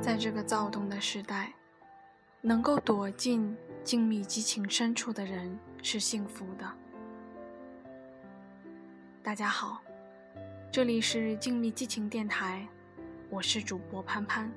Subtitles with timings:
[0.00, 1.52] 在这个躁动的时代，
[2.40, 6.64] 能够躲进静谧激情深处的人是幸福的。
[9.22, 9.82] 大家好，
[10.72, 12.66] 这里是静谧激情电台，
[13.28, 14.50] 我是主播潘潘。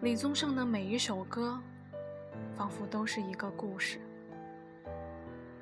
[0.00, 1.56] 李宗盛的每一首歌，
[2.52, 4.00] 仿佛都是一个故事，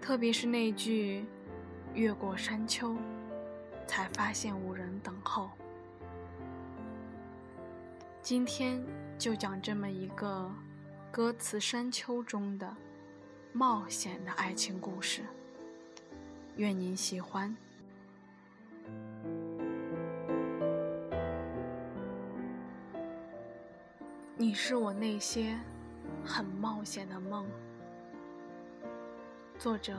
[0.01, 1.27] 特别是那句
[1.93, 2.97] “越过山丘”。
[3.87, 5.51] 才发现无人等候。
[8.21, 8.85] 今天
[9.17, 10.51] 就讲这么一个
[11.11, 12.77] 歌词山丘中的
[13.53, 15.23] 冒险的爱情故事，
[16.57, 17.57] 愿您喜欢。
[24.37, 25.59] 你是我那些
[26.25, 27.47] 很冒险的梦。
[29.59, 29.97] 作者：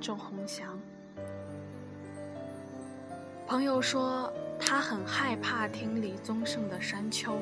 [0.00, 0.78] 周鸿祥。
[3.50, 7.34] 朋友说，他很害怕听李宗盛的《山丘》，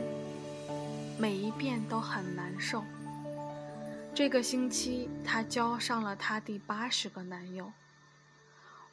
[1.19, 2.83] 每一遍都很难受。
[4.15, 7.71] 这个星期，他交上了他第八十个男友。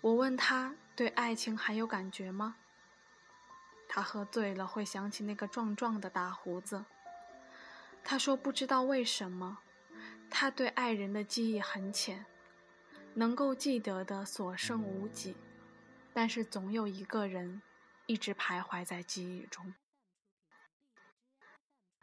[0.02, 2.58] 我问他对爱情还有感觉吗？
[3.88, 6.84] 他喝醉了会想起那个壮壮的大胡子。
[8.03, 9.59] 他说不知道为什么，
[10.30, 12.25] 他对爱人的记忆很浅，
[13.14, 15.38] 能够记得的所剩无几。
[16.18, 17.62] 但是总有一个人
[18.06, 19.74] 一直徘徊在记忆中。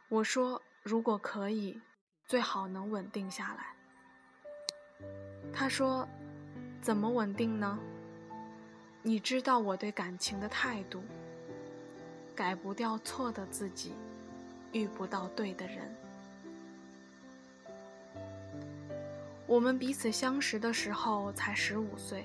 [0.07, 1.81] 我说：“如果可以，
[2.27, 3.75] 最好能稳定下来。”
[5.51, 6.07] 他说
[6.79, 7.79] ：“怎么稳定呢？
[9.01, 11.03] 你知道我对感情的态度，
[12.35, 13.95] 改不掉错的自己，
[14.73, 15.91] 遇不到对的人。
[19.47, 22.23] 我们彼此相识的时候才十五岁。”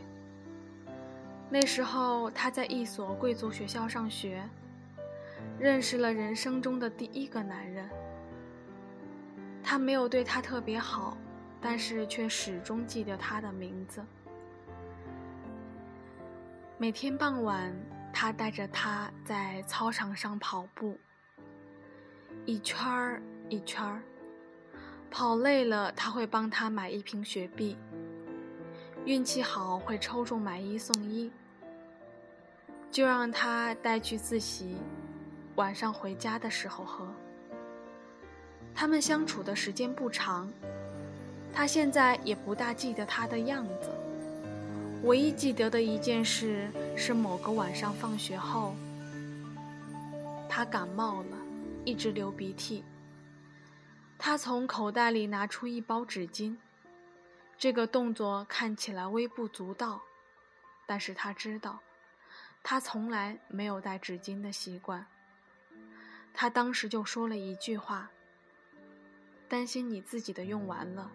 [1.50, 4.46] 那时候，他在一所贵族学校上学，
[5.58, 7.88] 认识了人生中的第一个男人。
[9.62, 11.16] 他没有对他特别好，
[11.60, 14.04] 但是却始终记得他的名字。
[16.76, 17.74] 每天傍晚，
[18.12, 20.98] 他带着他在操场上跑步，
[22.44, 24.02] 一圈儿一圈儿，
[25.10, 27.76] 跑累了，他会帮他买一瓶雪碧。
[29.08, 31.32] 运气好会抽中买一送一，
[32.90, 34.76] 就让他带去自习，
[35.54, 37.08] 晚上回家的时候喝。
[38.74, 40.52] 他们相处的时间不长，
[41.54, 43.88] 他现在也不大记得他的样子。
[45.04, 48.74] 唯一记得的一件事是某个晚上放学后，
[50.50, 51.36] 他感冒了，
[51.82, 52.84] 一直流鼻涕。
[54.18, 56.54] 他从口袋里拿出一包纸巾。
[57.58, 60.00] 这个动作看起来微不足道，
[60.86, 61.80] 但是他知道，
[62.62, 65.04] 他从来没有带纸巾的习惯。
[66.32, 68.12] 他当时就说了一句话
[69.50, 71.10] ：“担心你自己的用完了，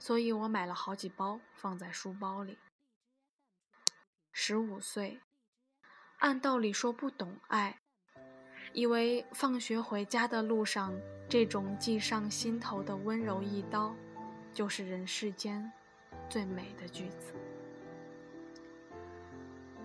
[0.00, 2.58] 所以我买了好几包放在书包里。”
[4.34, 5.20] 十五岁，
[6.18, 7.78] 按道理说不懂爱，
[8.72, 10.92] 以为放学回家的路上
[11.28, 13.94] 这种系上心头的温柔一刀。
[14.52, 15.70] 就是人世间
[16.28, 17.32] 最美的句子。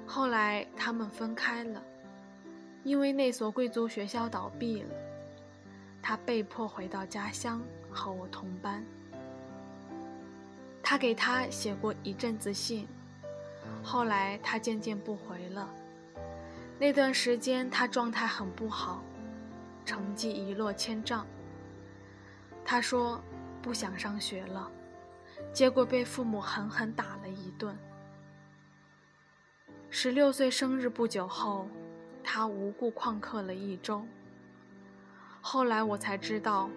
[0.06, 1.82] 后来他们分开了，
[2.84, 4.90] 因为那所贵族学校倒闭了，
[6.02, 8.86] 他被迫回到家乡和我同班。
[10.84, 12.88] 他给他写过一阵子信，
[13.84, 15.70] 后来他渐渐不回了。
[16.80, 19.04] 那段时间他状态很不好，
[19.86, 21.26] 成绩一落千丈。
[22.66, 23.22] 他说。
[23.68, 24.72] 不想上学了，
[25.52, 27.78] 结果被父母狠狠打了一顿。
[29.90, 31.68] 十六岁生日不久后，
[32.24, 34.08] 他无故旷课了一周。
[35.42, 36.70] 后来我才知道，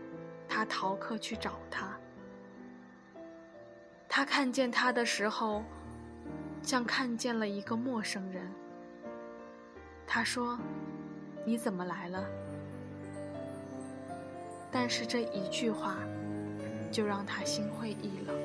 [0.49, 1.97] 他逃课去找他。
[4.09, 5.63] 他看见他的时候，
[6.61, 8.51] 像看见了一个陌生人。
[10.09, 10.59] 他说
[11.47, 12.27] ：“你怎么来了？”
[14.73, 15.95] 但是这一句话。
[16.91, 18.37] 就让他心灰意冷。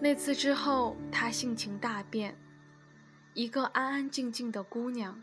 [0.00, 2.36] 那次之后，他性情大变，
[3.34, 5.22] 一个安安静静的姑娘，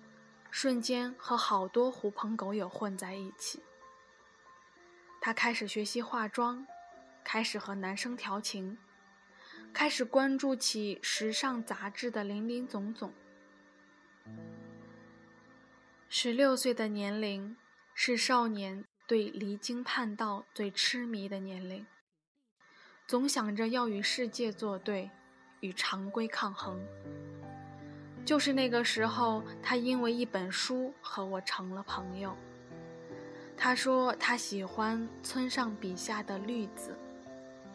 [0.50, 3.62] 瞬间和好多狐朋狗友混在一起。
[5.19, 6.66] 他开始学习化妆，
[7.25, 8.77] 开始和男生调情，
[9.74, 13.13] 开始关注起时尚杂志的林林总总。
[16.07, 17.57] 十六岁的年龄
[17.94, 18.86] 是少年。
[19.09, 21.83] 对离经叛道最痴迷的年龄，
[23.07, 25.09] 总想着要与世界作对，
[25.61, 26.79] 与常规抗衡。
[28.23, 32.38] 就是那个时候，他因为一本书和我成了朋友。
[33.57, 36.95] 他说他喜欢村上笔下的绿子，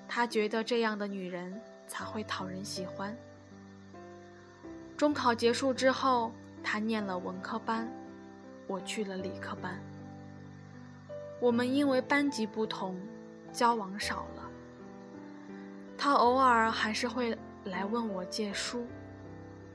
[0.06, 3.12] 他觉得这样的女人才会讨人喜欢。
[4.96, 6.30] 中考结束之后，
[6.62, 7.92] 他念了文科班，
[8.68, 9.82] 我去了理科班。
[11.44, 12.98] 我们因为班级不同，
[13.52, 14.50] 交往少了。
[15.94, 18.86] 他偶尔还是会来问我借书。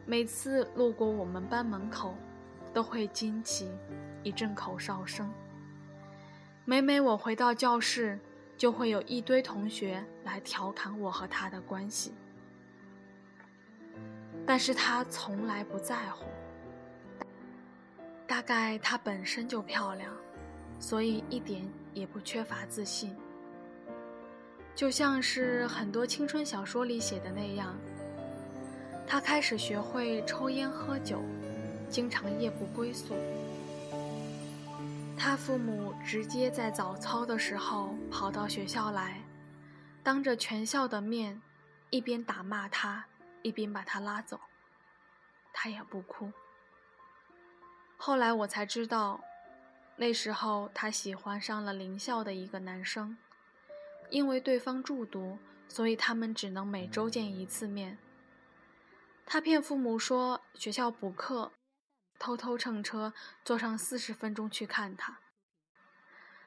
[0.04, 2.16] 每次路过我们班门口，
[2.74, 3.70] 都会惊起
[4.24, 5.32] 一阵口哨声。
[6.66, 8.20] 每每我回到教室，
[8.58, 12.16] 就会有一堆同学来调侃我和他的关系。
[14.44, 16.26] 但是他从来不在乎。
[18.26, 20.12] 大概她本身就漂亮，
[20.80, 21.62] 所以一点
[21.94, 23.16] 也不缺乏自信。
[24.76, 27.78] 就像是很多青春小说里写的那样。
[29.06, 31.22] 他开始学会抽烟喝酒，
[31.90, 33.16] 经常夜不归宿。
[35.18, 39.22] 他父母直接在早操的时候跑到学校来，
[40.02, 41.42] 当着全校的面，
[41.90, 43.04] 一边打骂他，
[43.42, 44.40] 一边把他拉走。
[45.52, 46.32] 他也不哭。
[47.98, 49.20] 后来我才知道，
[50.00, 53.18] 那时候他喜欢上了邻校的一个男生，
[54.10, 55.38] 因为对方住读，
[55.68, 57.98] 所以他们只能每周见一次面。
[59.26, 61.52] 他骗父母说学校补课，
[62.18, 63.14] 偷偷乘车
[63.44, 65.20] 坐上四十分钟去看他。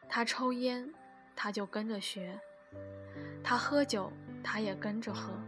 [0.08, 0.90] 他抽烟，
[1.36, 2.38] 他就跟着学；
[3.44, 4.10] 他喝酒，
[4.42, 5.38] 他也跟着喝。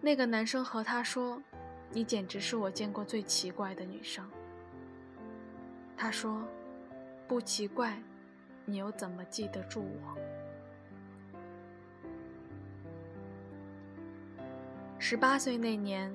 [0.00, 1.40] 那个男生和他说
[1.90, 4.28] ：“你简直是我见过最奇怪的女生。”
[5.96, 6.46] 他说
[7.28, 8.00] ：“不奇怪，
[8.64, 10.16] 你又怎么记得住我？”
[14.98, 16.10] 十八岁那年，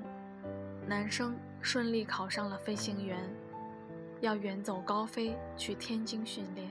[0.88, 3.18] 男生顺利考上了飞行员，
[4.22, 6.69] 要远走高飞去天津训练。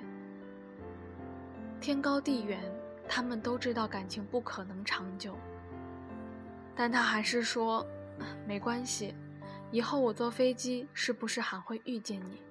[1.81, 2.61] 天高地远，
[3.09, 5.37] 他们都知道感情不可能长久，
[6.75, 7.87] 但他还是说
[8.47, 9.15] ：“没关系，
[9.71, 12.43] 以后我坐飞机是不是还会遇见你？”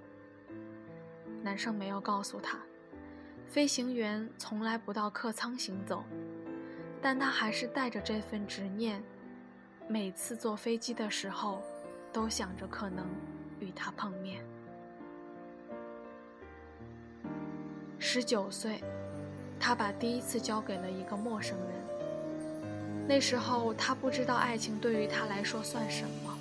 [1.42, 2.60] 男生没有告诉他，
[3.48, 6.04] 飞行员从来不到客舱行走，
[7.02, 9.02] 但他还是带着这份执念。
[9.88, 11.62] 每次坐飞机的时候，
[12.14, 13.08] 都想着可能
[13.60, 14.44] 与他碰面。
[17.98, 18.84] 十九岁，
[19.60, 21.68] 他把第一次交给了一个陌生人。
[23.08, 26.38] 那时候他不知道爱情对于他来说算什么。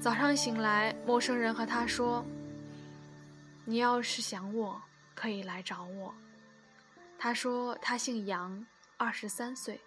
[0.00, 2.24] 早上醒来，陌生人和他说
[3.64, 4.82] ：“你要是想我，
[5.14, 6.14] 可以来找我。”
[7.18, 8.66] 他说他姓杨，
[8.96, 9.80] 二十三岁。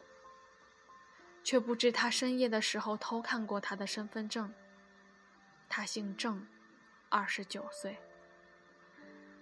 [1.43, 4.51] 却不知他深夜的时候偷看过他的身份证。
[5.69, 6.47] 他姓郑，
[7.07, 7.99] 二十九岁。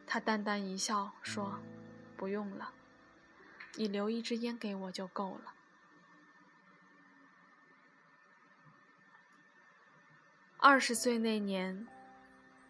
[0.06, 1.57] 他淡淡一笑说
[2.18, 2.74] ：“不用了，
[3.75, 5.53] 你留一支烟给我就够了。”
[10.59, 11.88] 二十岁那年，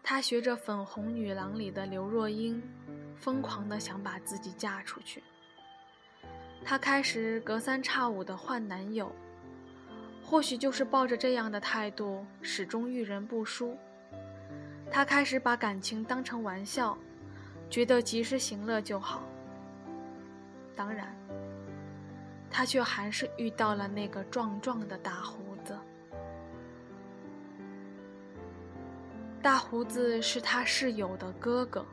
[0.06, 2.62] 他学着《粉红女郎》里的刘若英，
[3.16, 5.24] 疯狂的想把自己嫁出去。
[6.62, 9.10] 他开始隔三差五的换男友。
[10.22, 13.76] 或许就是抱着这样的态度，始终遇人不淑。
[14.90, 16.96] 他开始把感情当成玩笑，
[17.68, 19.22] 觉得及时行乐就好。
[20.74, 21.14] 当然，
[22.50, 25.43] 他却还是遇到了那个壮壮的大胡
[29.44, 31.84] 大胡子是他室友的哥哥，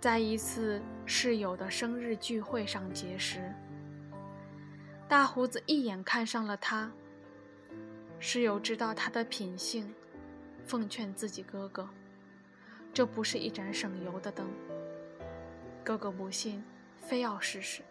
[0.00, 3.54] 在一次室友的生日聚会上结识。
[5.06, 6.90] 大胡子一眼看上了他。
[8.18, 9.94] 室友知道他的品性，
[10.66, 11.88] 奉劝自己哥哥
[12.92, 14.44] ：“这不是一盏省油的灯。”
[15.84, 16.64] 哥哥不信，
[17.00, 17.82] 非要试试。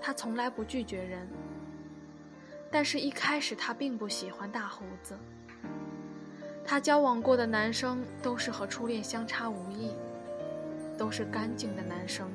[0.00, 1.28] 他从来不拒绝人，
[2.70, 5.14] 但是一开始他并不喜欢大胡子。
[6.66, 9.92] 他交往过的男生都是和初恋相差无异，
[10.98, 12.28] 都是干净的男生，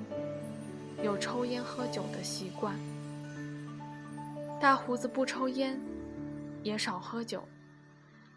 [1.04, 2.74] 有抽烟喝酒的习惯。
[4.60, 5.80] 大胡子不抽烟。
[6.64, 7.44] 也少喝酒，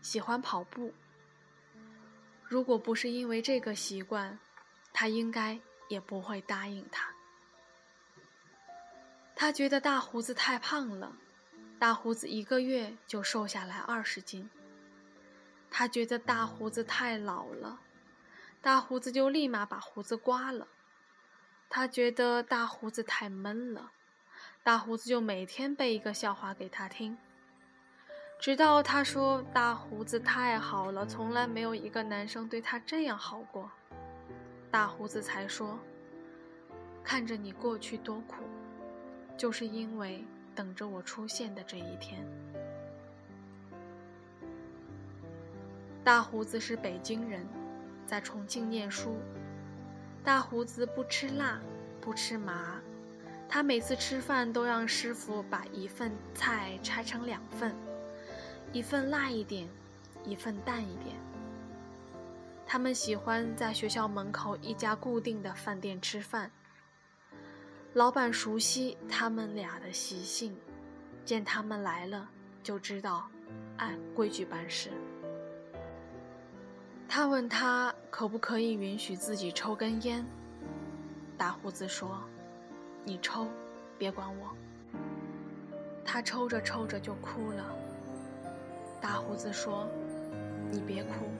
[0.00, 0.90] 喜欢跑步。
[2.42, 4.38] 如果不是因为这个习惯，
[4.94, 7.06] 他应该也不会答应他。
[9.36, 11.12] 他觉得大胡子太胖了，
[11.78, 14.48] 大胡子一个月就瘦下来二十斤。
[15.76, 17.80] 他觉得大胡子太老了，
[18.62, 20.68] 大胡子就立马把胡子刮了。
[21.68, 23.90] 他觉得大胡子太闷了，
[24.62, 27.18] 大胡子就每天背一个笑话给他听。
[28.38, 33.68] 直到他说大胡子太好了，从来没有一个男生对他这样好过，
[34.70, 35.76] 大胡子才说
[37.02, 38.44] ：“看着你过去多苦，
[39.36, 42.24] 就是因为等着我出现的这一天。”
[46.04, 47.48] 大胡子是北京人，
[48.06, 49.16] 在重庆念书。
[50.22, 51.58] 大胡子不吃辣，
[51.98, 52.78] 不吃麻，
[53.48, 57.74] 他每次吃饭都让师傅把一份菜拆成两份。
[58.70, 59.66] 一份辣一点，
[60.24, 61.16] 一份淡一点。
[62.66, 66.50] 他们喜欢在学校门口一家固定的饭店吃饭。
[67.94, 70.54] 老板熟悉他们俩的习性，
[71.24, 72.28] 见他们来了
[72.62, 73.26] 就知道
[73.78, 74.90] 按规矩办事。
[77.08, 80.24] 他问他可不可以允许自己抽根烟。
[81.38, 82.22] 大胡子说
[83.04, 83.48] ：“你抽，
[83.98, 84.54] 别管我。”
[86.04, 87.64] 他抽着抽着就哭了。
[89.00, 89.88] 大胡子说
[90.70, 91.30] ：“你别哭，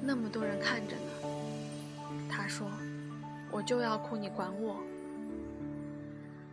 [0.00, 2.70] 那么多人看着呢。”他说
[3.50, 4.76] ：“我就要哭，你管我。”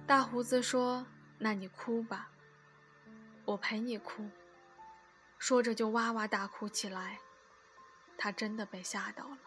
[0.07, 1.05] 大胡子说
[1.37, 2.29] ：“那你哭吧，
[3.45, 4.23] 我陪你哭。”
[5.37, 7.19] 说着就哇哇大哭起来。
[8.19, 9.37] 他真的被吓到了。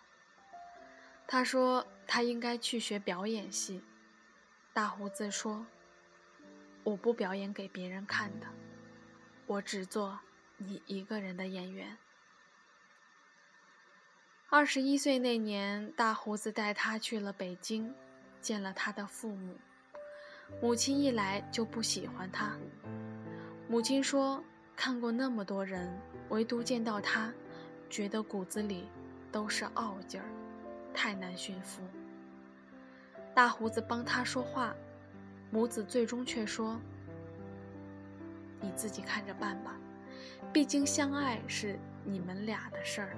[1.29, 3.85] 他说：“他应该去学表演系。”
[4.75, 5.65] 大胡子说
[6.83, 8.49] ：“我不表演给别人看的，
[9.47, 10.19] 我只做。”
[10.65, 11.99] 你一个人的演员。
[14.49, 17.93] 二十一岁那年，大胡子带他去了北京，
[18.41, 19.59] 见了他的父母。
[20.61, 22.57] 母亲一来就不喜欢他。
[23.69, 24.45] 母亲说
[24.77, 27.35] ：“看过那么多人，唯独见到他，
[27.93, 28.89] 觉得骨子里
[29.31, 30.27] 都是傲劲儿，
[30.95, 31.83] 太难驯服。”
[33.37, 34.75] 大胡子帮他说话，
[35.51, 36.81] 母子最终却说
[38.63, 39.77] ：“你自己看着办吧。”
[40.55, 43.15] 毕竟相爱是你们俩的事儿。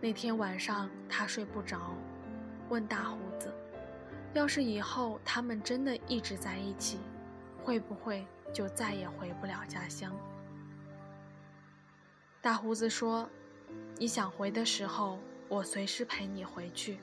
[0.00, 1.94] 那天晚上他睡不着，
[2.70, 3.52] 问大胡子
[4.32, 6.98] ：“要是以后他们真的一直在一起，
[7.62, 10.10] 会不会就再也回不了家乡？”
[12.42, 13.26] 大胡子说
[13.96, 15.18] ：“你想回的时候，
[15.48, 16.98] 我随时陪你回去。”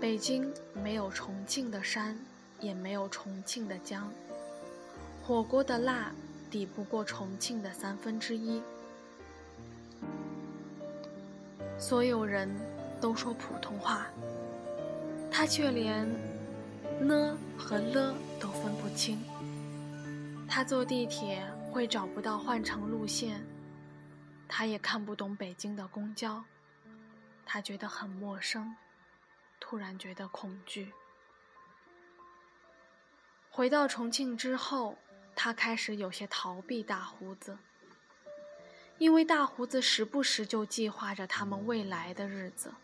[0.00, 2.18] 北京没有重庆的山。
[2.62, 4.12] 也没有重庆的江，
[5.22, 6.12] 火锅的辣
[6.50, 8.60] 抵不过重庆的三分之一。
[11.78, 12.54] 所有人
[13.00, 14.08] 都说普通话，
[15.30, 16.06] 他却连
[17.00, 19.18] 呢和了都分不清。
[20.46, 23.46] 他坐地铁会找不到换乘路线，
[24.48, 26.44] 他也看不懂北京的公交，
[27.46, 28.74] 他觉得很陌生，
[29.60, 30.92] 突然觉得恐惧。
[33.48, 34.98] 回到重庆之后，
[35.36, 37.56] 他开始有些逃避大胡子，
[38.98, 42.74] 因为大胡子时不时就计划着他们未来的日子。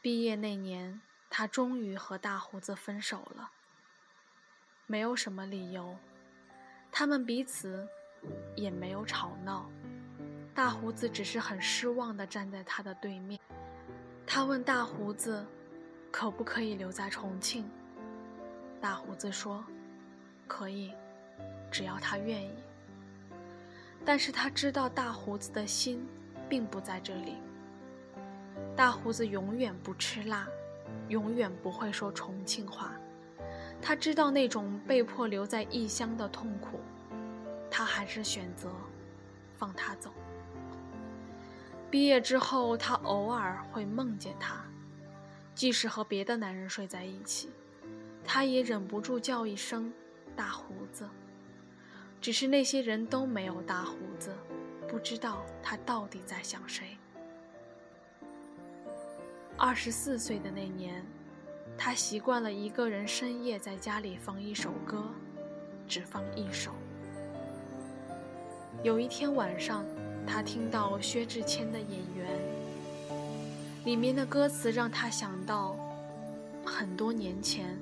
[0.00, 3.50] 毕业那年，他终于和大胡子分手了，
[4.86, 5.96] 没有什么理由，
[6.94, 7.88] 他们彼此
[8.54, 9.66] 也没有吵闹，
[10.54, 13.40] 大胡子只是很失望地站在他的对面。
[14.26, 15.42] 他问大胡子，
[16.10, 17.68] 可不可以留在重庆？
[18.78, 19.64] 大胡子说
[20.46, 20.92] ：“可以，
[21.70, 22.54] 只要他愿意。”
[24.04, 26.06] 但是他知道大胡子的心
[26.46, 27.36] 并不在这里。
[28.76, 30.46] 大胡子永远不吃辣，
[31.08, 32.92] 永远不会说重庆话。
[33.80, 36.78] 他知道那种被迫留在异乡的痛苦，
[37.74, 38.70] 他还是选择
[39.54, 40.12] 放他走。
[41.90, 44.62] 毕业之后，他偶尔会梦见他，
[45.54, 47.50] 即使和别的男人睡在一起。
[48.22, 49.90] 他也忍不住叫一声
[50.36, 51.08] “大胡子”，
[52.20, 54.36] 只是那些人都没有大胡子，
[54.86, 56.98] 不知道他到底在想谁。
[59.56, 61.04] 二十四岁的那年，
[61.78, 65.10] 他习惯了一个人深夜在家里放一首歌，
[65.88, 66.72] 只放一首。
[68.80, 69.84] 有一天晚上，
[70.26, 72.40] 他听到薛之谦的《演员》，
[73.84, 75.76] 里面的歌词让他想到
[76.64, 77.78] 很多年前。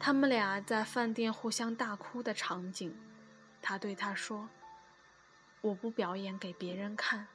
[0.00, 2.92] 他们俩在饭店互相大哭的场景，
[3.62, 4.48] 他对他说
[5.62, 7.28] ：“我不表演给别人看，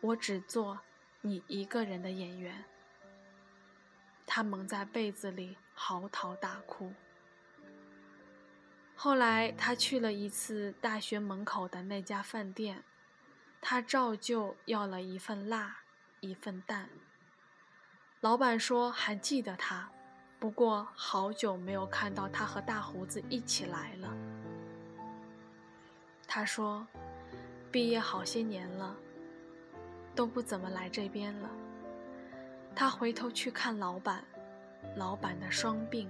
[0.00, 0.78] 我只做
[1.20, 2.64] 你一个人的演员。”
[4.24, 6.92] 他蒙在被子里嚎啕大哭。
[9.04, 12.82] 后来他去了一次大学门口的那家饭店，
[13.60, 15.76] 他照旧要了一份辣，
[16.20, 16.88] 一份淡。
[18.22, 19.90] 老板说还记得他。
[20.38, 24.08] 不过好久没有看到他和大胡子一起来了。
[26.26, 26.86] 他说，
[27.70, 28.96] 毕业好些年了，
[30.14, 31.50] 都不怎么来这边了。
[32.74, 34.24] 他回头去看老板，
[34.96, 36.08] 老板的双鬓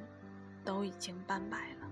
[0.65, 1.84] 都已经斑白了。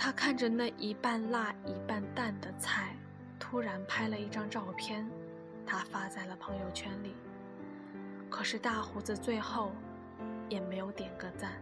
[0.00, 2.94] 他看着那一半辣一半淡的菜，
[3.38, 5.04] 突然拍了一张照片，
[5.66, 7.16] 他发在了朋友圈里。
[8.30, 9.72] 可是大胡子最后
[10.48, 11.60] 也没有点个赞。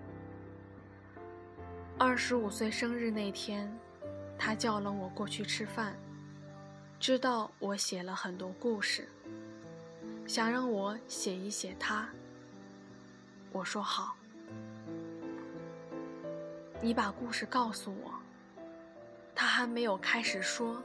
[1.99, 3.75] 二十五岁生日那天，
[4.38, 5.97] 他叫了我过去吃饭，
[7.00, 9.09] 知道我写了很多故事。
[10.26, 12.07] 想让我写一写他，
[13.50, 14.14] 我说好。
[16.83, 18.12] 你把故事告诉我。
[19.37, 20.83] 他还没有开始说，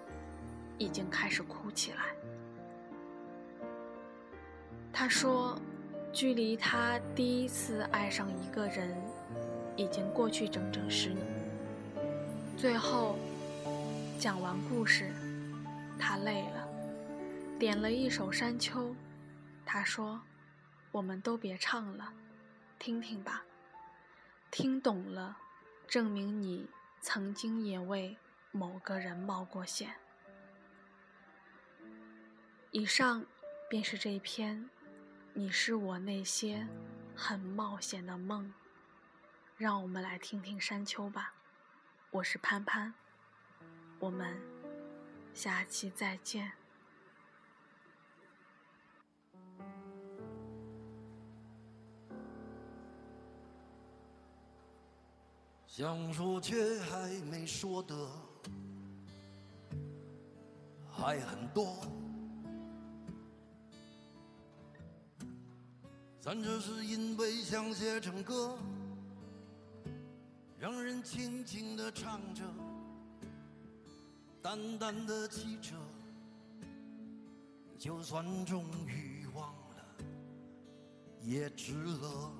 [0.78, 2.14] 已经开始哭起来。
[4.92, 5.58] 他说，
[6.12, 8.94] 距离他第一次爱上一个人，
[9.78, 11.26] 已经过去整整十年。
[12.58, 13.18] 最后，
[14.20, 15.10] 讲完故事，
[15.98, 16.68] 他累了，
[17.58, 18.90] 点了一首《山丘》。
[19.66, 20.20] 他说
[20.92, 22.12] ：“我们都别唱了，
[22.78, 23.44] 听听吧。
[24.52, 25.38] 听懂了，
[25.88, 26.68] 证明你
[27.00, 28.18] 曾经也为
[28.52, 29.96] 某个人冒过险。”
[32.72, 33.26] 以上
[33.70, 34.58] 便是这一篇
[35.34, 36.68] 《你是我那些
[37.16, 38.46] 很冒险的梦》。
[39.58, 41.36] 让我们来听听山丘吧。
[42.10, 42.92] 我是潘潘，
[44.00, 44.42] 我们
[45.36, 46.52] 下期再见。
[55.68, 57.96] 想说却还没说的
[61.02, 61.78] 还很多，
[66.22, 68.56] 咱这是因为想写成歌，
[70.60, 72.44] 让人轻轻地唱着，
[74.44, 75.74] 淡淡的记着，
[77.80, 80.06] 就算终于忘了，
[81.24, 82.32] 也值了。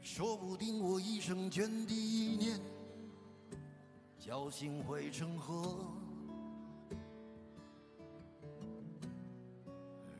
[0.00, 2.58] 说不定我一生涓滴一念，
[4.30, 5.84] 侥幸汇成河，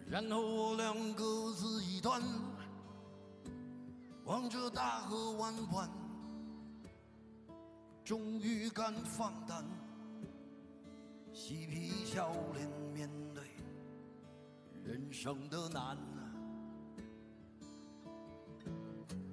[0.04, 2.20] 然后我俩各自一端，
[4.24, 5.88] 望着大河弯弯，
[8.04, 9.64] 终于敢放胆，
[11.32, 13.44] 嬉皮笑脸面对
[14.82, 15.96] 人生的难。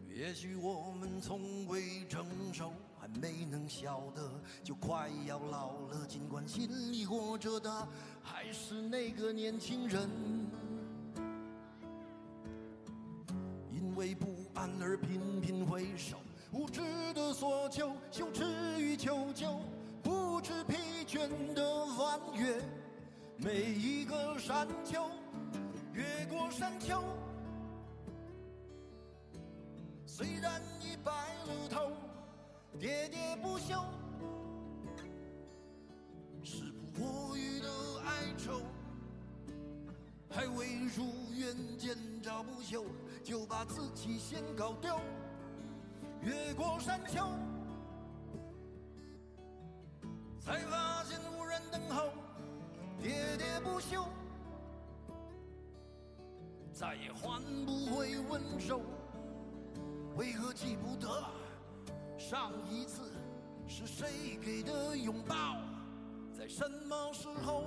[0.08, 2.72] 也许我们从未成熟，
[3.20, 4.30] 没能晓得，
[4.64, 6.06] 就快要老了。
[6.08, 7.88] 尽管心里活着的
[8.22, 10.10] 还是那个年轻人，
[13.72, 16.18] 因为不安而频频回首，
[16.52, 16.82] 无知
[17.14, 18.44] 的索求，羞耻
[18.80, 19.60] 与求救，
[20.04, 22.62] 不知疲倦的翻越
[23.38, 25.10] 每一个山丘，
[25.94, 27.02] 越过山丘。
[30.06, 31.12] 虽然已白
[31.46, 31.92] 了头，
[32.80, 33.74] 喋喋不休，
[36.44, 37.68] 时不我予的
[38.06, 38.62] 哀愁，
[40.30, 42.84] 还未如愿见着不朽，
[43.24, 44.96] 就把自己先搞丢。
[46.22, 47.26] 越过山丘，
[50.40, 52.10] 才发现无人等候，
[53.02, 54.06] 喋喋不休，
[56.72, 58.82] 再也换不回温柔。
[60.16, 61.08] 为何记不得
[62.18, 63.14] 上一次
[63.68, 65.62] 是谁给的拥抱，
[66.36, 67.64] 在什么时候？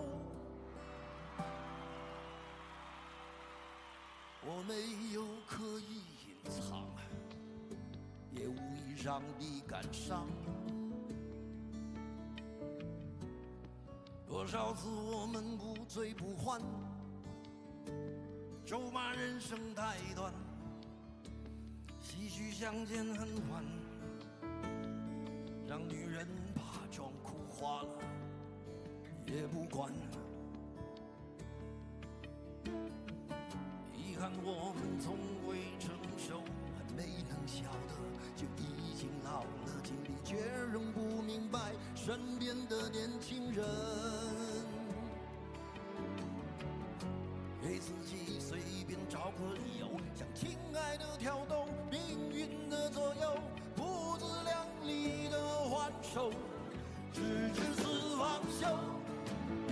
[4.43, 4.75] 我没
[5.15, 6.85] 有刻意隐藏，
[8.33, 10.27] 也无意让你感伤。
[14.27, 16.61] 多少次我们不醉不欢，
[18.67, 20.35] 咒骂人生太短。
[22.03, 23.65] 唏嘘相见恨晚，
[27.61, 27.89] 花了
[29.27, 29.99] 也不管了。
[33.95, 36.41] 遗憾我们从未成熟，
[36.75, 37.95] 还没能晓得
[38.35, 40.37] 就已经老了，经历却
[40.73, 43.63] 仍不明白身边的年轻人，
[47.63, 51.67] 给自己随便找个理由，向亲爱的挑逗。
[51.91, 52.01] 命
[52.33, 53.37] 运的左右，
[53.77, 56.31] 不自量力的还手，
[57.13, 57.21] 直
[57.55, 58.67] 至死方休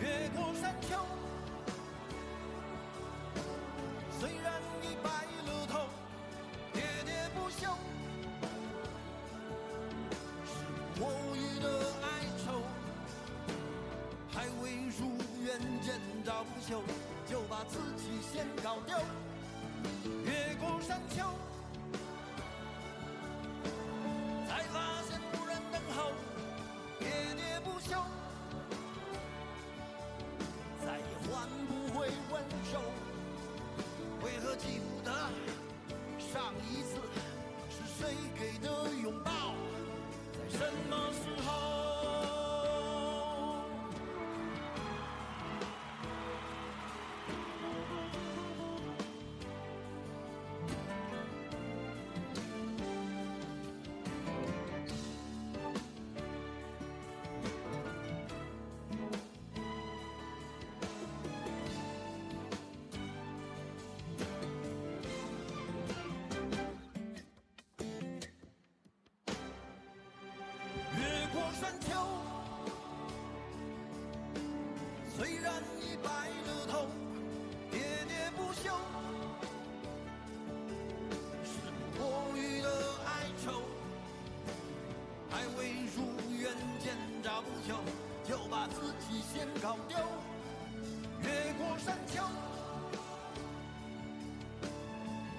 [0.00, 0.96] 越过山丘
[4.18, 5.08] 虽然已白
[5.46, 5.80] 了头
[6.74, 7.68] 喋喋不休
[10.44, 11.68] 是无语的
[12.02, 12.06] 哀
[12.44, 12.62] 愁
[14.32, 16.80] 还未如愿见着不朽
[17.30, 18.96] 就把自己先搞丢。
[20.24, 21.24] 越过山丘
[71.80, 71.88] 秋，
[75.16, 76.08] 虽然已白
[76.46, 76.86] 了头，
[77.72, 77.74] 喋
[78.06, 78.70] 喋不休，
[81.44, 81.50] 是
[81.98, 82.00] 多
[82.36, 82.68] 余的
[83.06, 83.08] 哀
[83.44, 83.62] 愁，
[85.30, 85.58] 还未
[85.94, 85.96] 如
[86.38, 87.76] 愿见着不朽，
[88.28, 89.96] 就把自己先搞丢。
[91.20, 92.22] 越过山丘，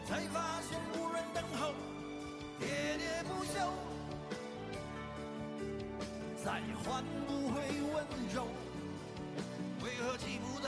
[0.06, 0.78] 才发现
[6.50, 7.62] 再也换不回
[7.94, 8.48] 温柔。
[9.84, 10.68] 为何记不得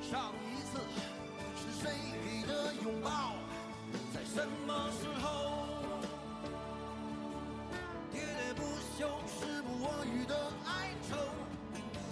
[0.00, 0.78] 上一次
[1.56, 1.90] 是谁
[2.22, 3.34] 给的拥抱？
[4.14, 5.26] 在什么时候？
[8.14, 8.62] 喋喋不
[8.96, 11.16] 休，时不我予的哀愁，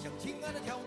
[0.02, 0.80] 像亲爱的挑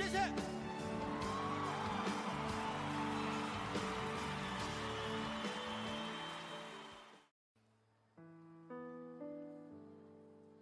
[0.00, 0.49] 谢谢。